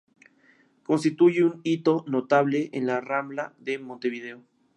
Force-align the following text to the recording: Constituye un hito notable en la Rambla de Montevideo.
Constituye 0.81 1.43
un 1.43 1.61
hito 1.63 2.03
notable 2.07 2.71
en 2.73 2.87
la 2.87 3.01
Rambla 3.01 3.53
de 3.59 3.77
Montevideo. 3.77 4.41